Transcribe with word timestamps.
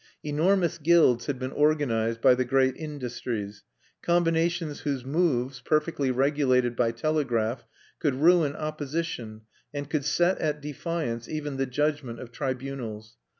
Enormous 0.23 0.79
guilds 0.79 1.27
had 1.27 1.37
been 1.37 1.51
organized 1.51 2.21
by 2.21 2.33
the 2.33 2.43
great 2.43 2.75
industries, 2.75 3.61
combinations 4.01 4.79
whose 4.79 5.05
moves, 5.05 5.59
perfectly 5.61 6.09
regulated 6.09 6.75
by 6.75 6.89
telegraph, 6.89 7.63
could 7.99 8.15
ruin 8.15 8.55
opposition, 8.55 9.41
and 9.75 9.91
could 9.91 10.03
set 10.03 10.39
at 10.39 10.59
defiance 10.59 11.29
even 11.29 11.57
the 11.57 11.67
judgment 11.67 12.19
of 12.19 12.31
tribunals. 12.31 13.17